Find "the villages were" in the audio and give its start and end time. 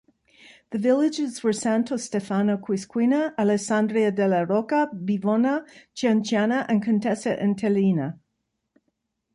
0.71-1.53